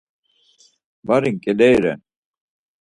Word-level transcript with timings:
Bari 1.07 1.29
nǩileri 1.35 1.77
ren. 1.83 1.99